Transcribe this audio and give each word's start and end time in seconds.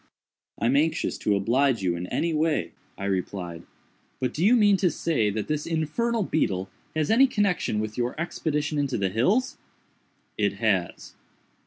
"I 0.57 0.65
am 0.65 0.75
anxious 0.75 1.15
to 1.19 1.35
oblige 1.35 1.83
you 1.83 1.95
in 1.95 2.07
any 2.07 2.33
way," 2.33 2.71
I 2.97 3.05
replied; 3.05 3.61
"but 4.19 4.33
do 4.33 4.43
you 4.43 4.55
mean 4.55 4.75
to 4.77 4.89
say 4.89 5.29
that 5.29 5.47
this 5.47 5.67
infernal 5.67 6.23
beetle 6.23 6.71
has 6.95 7.11
any 7.11 7.27
connection 7.27 7.79
with 7.79 7.99
your 7.99 8.19
expedition 8.19 8.79
into 8.79 8.97
the 8.97 9.09
hills?" 9.09 9.59
"It 10.39 10.53
has." 10.53 11.13